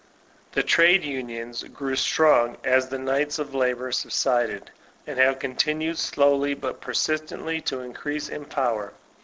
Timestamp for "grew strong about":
1.65-2.65